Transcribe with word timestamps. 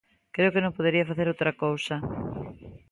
Creo 0.35 0.53
que 0.53 0.63
non 0.63 0.75
podería 0.77 1.09
facer 1.09 1.27
outra 1.29 1.51
cousa. 1.63 1.95